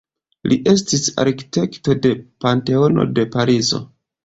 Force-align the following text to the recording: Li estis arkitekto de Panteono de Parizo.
Li 0.53 0.55
estis 0.71 1.03
arkitekto 1.25 1.97
de 2.07 2.15
Panteono 2.47 3.07
de 3.21 3.29
Parizo. 3.39 3.85